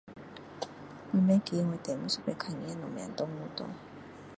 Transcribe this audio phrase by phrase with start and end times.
[1.11, 3.69] 我不记我最后一次看见什么动物了